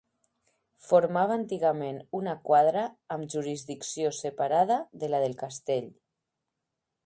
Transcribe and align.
Formava 0.85 1.35
antigament 1.41 1.99
una 2.21 2.33
quadra 2.49 2.87
amb 3.17 3.29
jurisdicció 3.35 4.13
separada 4.23 4.81
de 5.05 5.11
la 5.15 5.23
del 5.27 5.41
castell. 5.47 5.91